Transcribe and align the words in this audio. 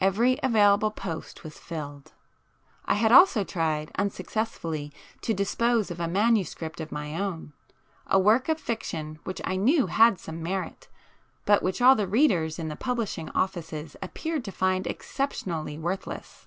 Every 0.00 0.38
available 0.42 0.90
post 0.90 1.44
was 1.44 1.58
filled. 1.58 2.12
I 2.86 2.94
had 2.94 3.12
also 3.12 3.44
tried, 3.44 3.90
unsuccessfully, 3.98 4.94
to 5.20 5.34
dispose 5.34 5.90
of 5.90 6.00
a 6.00 6.08
manuscript 6.08 6.80
of 6.80 6.90
my 6.90 7.14
own,—a 7.20 8.18
work 8.18 8.48
of 8.48 8.58
fiction 8.58 9.18
which 9.24 9.42
I 9.44 9.56
knew 9.56 9.88
had 9.88 10.18
some 10.18 10.42
merit, 10.42 10.88
but 11.44 11.62
which 11.62 11.82
all 11.82 11.96
the 11.96 12.08
'readers' 12.08 12.58
in 12.58 12.68
the 12.68 12.76
publishing 12.76 13.28
offices 13.34 13.94
appeared 14.00 14.46
to 14.46 14.52
find 14.52 14.86
exceptionally 14.86 15.76
worthless. 15.76 16.46